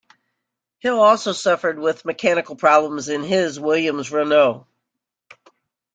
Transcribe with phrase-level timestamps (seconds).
[0.79, 4.65] Hill also suffered with mechanical problems in his Williams-Renault.